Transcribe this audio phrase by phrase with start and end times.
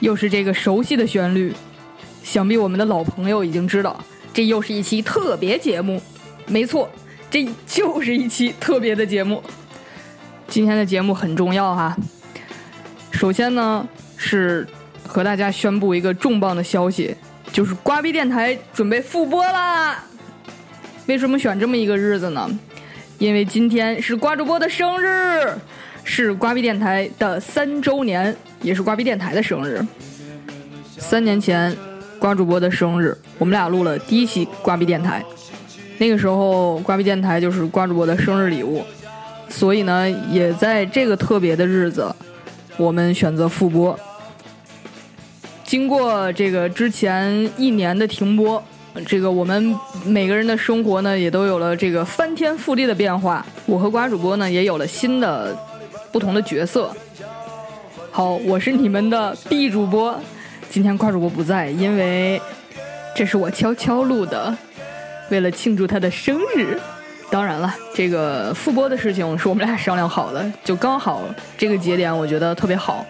[0.00, 1.54] 又是这个熟悉的旋律，
[2.22, 6.02] 想必我们的老朋友已经知道，这又是一期特别节目。
[6.46, 6.90] 没错，
[7.30, 9.42] 这就是一期特别的节目。
[10.48, 11.96] 今天的节目很重要哈。
[13.12, 13.86] 首先呢，
[14.16, 14.66] 是
[15.06, 17.14] 和大家宣布一个重磅的消息，
[17.52, 20.02] 就是瓜逼电台准备复播啦。
[21.06, 22.48] 为什么选这么一个日子呢？
[23.18, 25.52] 因为今天是瓜主播的生日，
[26.04, 28.34] 是瓜逼电台的三周年。
[28.62, 29.84] 也是瓜逼电台的生日。
[30.98, 31.74] 三年前，
[32.18, 35.24] 瓜主播的生日，我们俩录了第一期瓜逼电台。
[35.98, 38.84] 那个时候，瓜逼电台就是瓜主播的生日礼物。
[39.48, 42.14] 所以呢，也在这个特别的日子，
[42.76, 43.98] 我们选择复播。
[45.64, 48.62] 经过这个之前一年的停播，
[49.06, 53.44] 这个我们每个人的生活呢，也都有了这个翻天覆地的变化。
[53.66, 55.56] 我和瓜主播呢，也有了新的、
[56.12, 56.94] 不同的角色。
[58.12, 60.18] 好，我是你们的 B 主播，
[60.68, 62.42] 今天瓜主播不在，因为
[63.14, 64.54] 这是我悄悄录的，
[65.30, 66.76] 为了庆祝他的生日。
[67.30, 71.22] 当然了，这个复播的事情是我们俩商量好的，就刚好
[71.56, 73.06] 这个节点，我觉得特别好，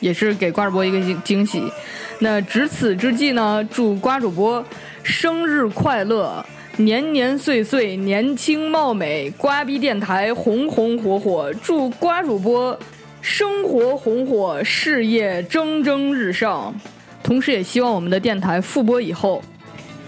[0.00, 1.72] 也是给瓜主播一个惊惊喜。
[2.18, 4.62] 那值此之际呢，祝瓜主播
[5.02, 6.44] 生日快乐，
[6.76, 12.78] 年年岁岁年轻貌美，瓜逼电台红红火火，祝瓜主播。
[13.22, 16.74] 生活红火，事业蒸蒸日上，
[17.22, 19.40] 同时也希望我们的电台复播以后，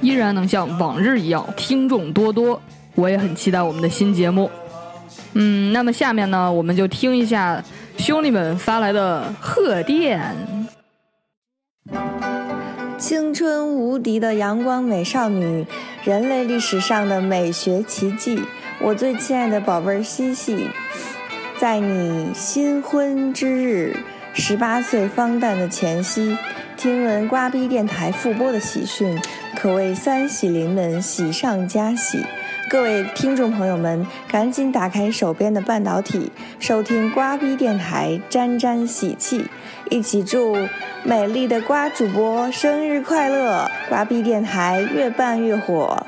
[0.00, 2.60] 依然能像往日一样听众多多。
[2.94, 4.50] 我也很期待我们的新节目。
[5.34, 7.62] 嗯，那么下面呢，我们就听一下
[7.98, 10.34] 兄弟们发来的贺电。
[12.96, 15.66] 青春无敌的阳光美少女，
[16.04, 18.42] 人类历史上的美学奇迹，
[18.80, 20.68] 我最亲爱的宝贝儿西西。
[21.62, 23.96] 在你新婚之日，
[24.34, 26.36] 十八岁方诞的前夕，
[26.76, 29.16] 听闻瓜逼电台复播的喜讯，
[29.54, 32.26] 可谓三喜临门，喜上加喜。
[32.68, 39.46] 各位听众朋友们，赶紧打开手边的半导体，收听瓜逼电台，沾沾喜气，
[39.88, 40.56] 一起祝
[41.04, 43.70] 美丽的瓜主播生日快乐！
[43.88, 46.04] 瓜逼电台越办越火。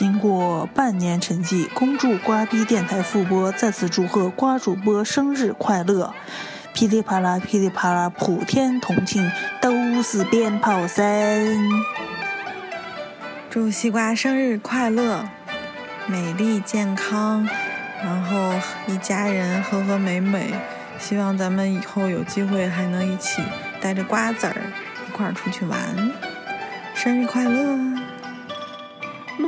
[0.00, 6.14] 经过半年沉寂，恭祝瓜逼电台复播，再次祝贺瓜主播生日快乐！
[6.72, 9.30] 噼里啪啦，噼里啪啦，普天同庆，
[9.60, 11.04] 都是鞭炮声。
[13.50, 15.28] 祝西瓜生日快乐，
[16.06, 17.46] 美丽健康，
[18.02, 18.54] 然后
[18.86, 20.54] 一家人和和美美。
[20.98, 23.42] 希望咱们以后有机会还能一起
[23.82, 24.56] 带着瓜子儿
[25.06, 25.78] 一块儿出去玩。
[26.94, 27.99] 生日快乐！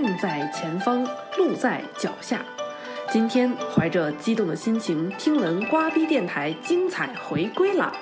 [0.02, 1.06] 梦在前方，
[1.38, 2.40] 路在脚下。
[3.08, 7.92] 今天怀着激动的心情，听闻瓜逼电台精彩回归了。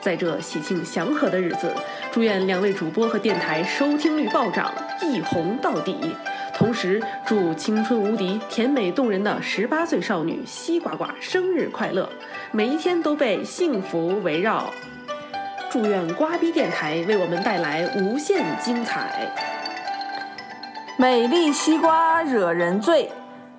[0.00, 1.70] 在这喜庆祥和的日子，
[2.10, 4.72] 祝愿两位主播和电台收听率暴涨，
[5.02, 5.94] 一红到底。
[6.54, 12.08] 同时，祝青春无敌、甜美动人的十八岁少女西瓜瓜生日快乐，
[12.52, 14.72] 每一天都被幸福围绕。
[15.70, 19.30] 祝愿瓜逼电台为我们带来无限精彩。
[21.00, 23.10] 美丽西瓜惹人醉，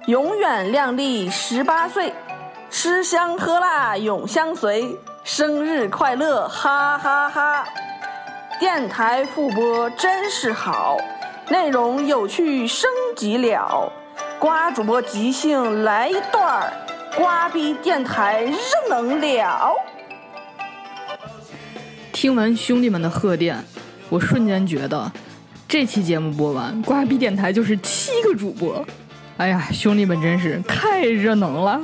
[0.06, 2.14] 永远靓丽十八岁，
[2.70, 7.66] 吃香喝辣永相随，生日快乐哈哈哈！
[8.60, 11.00] 电台复播真是好，
[11.50, 13.92] 内容有趣升级了，
[14.38, 16.72] 瓜主播即兴来一段
[17.18, 18.58] 瓜逼电台热
[18.88, 19.74] 能了。
[22.14, 23.66] 听完兄弟们的贺电，
[24.10, 25.12] 我瞬间觉得。
[25.72, 28.86] 这期节目播完，瓜逼电台就是七个主播。
[29.38, 31.80] 哎呀，兄弟们真是太热能了！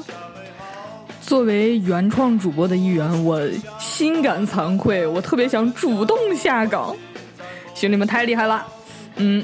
[1.22, 3.42] 作为原创主播的一员，我
[3.80, 6.94] 心感惭愧，我特别想主动下岗。
[7.74, 8.68] 兄弟们太厉害了，
[9.16, 9.42] 嗯。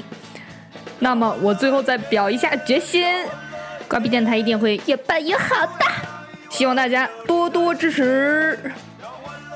[0.98, 3.02] 那么我最后再表一下决心，
[3.88, 5.86] 瓜逼电台一定会越办越好的，
[6.50, 8.70] 希望大家多多支持。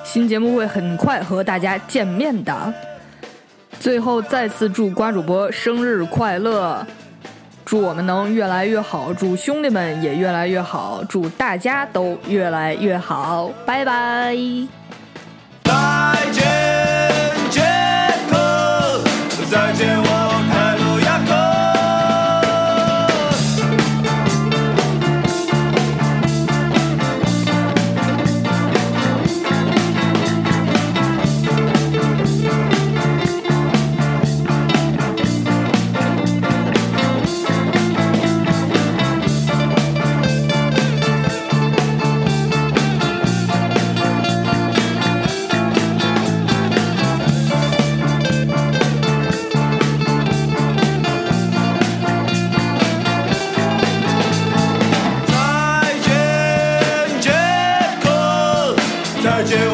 [0.03, 2.75] 新节目会很快和大家见面的。
[3.81, 6.87] 最后再次祝瓜主播生日快乐，
[7.65, 14.78] 祝我们能越来越好，祝兄弟们也越来越好，祝大家都越来越好，拜拜。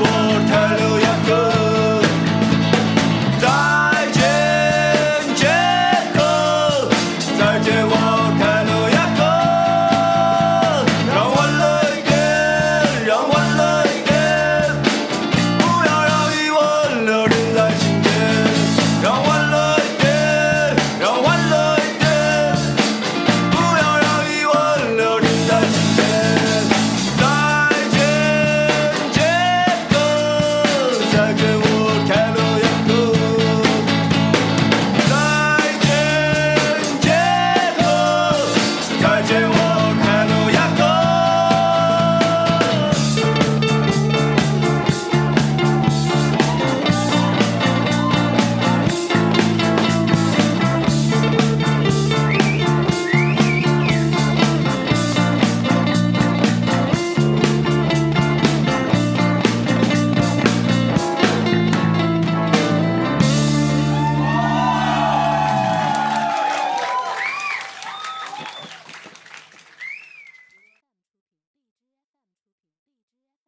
[0.05, 1.04] hallelujah.